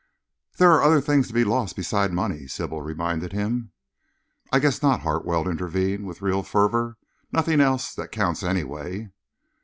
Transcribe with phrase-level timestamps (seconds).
[0.57, 3.71] "There are other things to be lost besides money," Sybil reminded him.
[4.51, 6.97] "I guess not," Hartwell intervened, with real fervour,
[7.31, 9.11] "nothing else that counts, anyway."